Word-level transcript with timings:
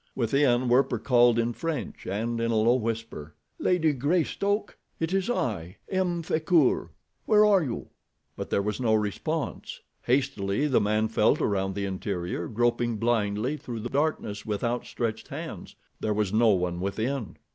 Within, 0.15 0.67
Werper 0.67 0.97
called 0.97 1.37
in 1.37 1.53
French 1.53 2.07
and 2.07 2.41
in 2.41 2.49
a 2.49 2.55
low 2.55 2.73
whisper: 2.73 3.35
"Lady 3.59 3.93
Greystoke! 3.93 4.75
It 4.99 5.13
is 5.13 5.29
I, 5.29 5.77
M. 5.89 6.23
Frecoult. 6.23 6.89
Where 7.27 7.45
are 7.45 7.61
you?" 7.61 7.89
But 8.35 8.49
there 8.49 8.63
was 8.63 8.81
no 8.81 8.95
response. 8.95 9.79
Hastily 10.01 10.65
the 10.65 10.81
man 10.81 11.07
felt 11.07 11.39
around 11.39 11.75
the 11.75 11.85
interior, 11.85 12.47
groping 12.47 12.97
blindly 12.97 13.57
through 13.57 13.81
the 13.81 13.89
darkness 13.89 14.43
with 14.43 14.63
outstretched 14.63 15.27
hands. 15.27 15.75
There 15.99 16.15
was 16.15 16.33
no 16.33 16.49
one 16.49 16.79
within! 16.79 17.37